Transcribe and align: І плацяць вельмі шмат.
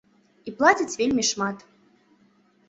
І 0.51 0.53
плацяць 0.61 0.97
вельмі 1.01 1.27
шмат. 1.33 1.57